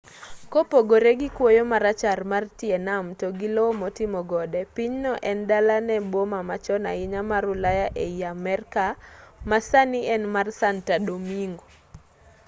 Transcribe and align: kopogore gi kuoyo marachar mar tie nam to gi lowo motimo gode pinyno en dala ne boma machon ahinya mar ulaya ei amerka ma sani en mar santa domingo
kopogore 0.51 1.11
gi 1.19 1.29
kuoyo 1.35 1.63
marachar 1.71 2.19
mar 2.31 2.43
tie 2.59 2.77
nam 2.87 3.05
to 3.19 3.27
gi 3.39 3.49
lowo 3.55 3.71
motimo 3.81 4.19
gode 4.31 4.61
pinyno 4.75 5.11
en 5.29 5.39
dala 5.49 5.77
ne 5.87 5.97
boma 6.11 6.39
machon 6.49 6.83
ahinya 6.91 7.21
mar 7.31 7.43
ulaya 7.53 7.87
ei 8.05 8.15
amerka 8.33 8.85
ma 9.49 9.57
sani 9.69 9.99
en 10.15 10.23
mar 10.35 10.47
santa 10.59 10.95
domingo 11.07 11.65